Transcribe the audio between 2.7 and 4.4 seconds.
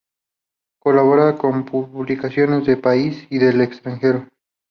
país y del extranjero.